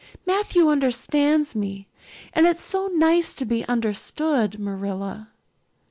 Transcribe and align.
Matthew 0.25 0.67
understands 0.67 1.53
me, 1.53 1.85
and 2.33 2.47
it's 2.47 2.63
so 2.63 2.87
nice 2.87 3.35
to 3.35 3.45
be 3.45 3.63
understood, 3.67 4.57
Marilla." 4.57 5.29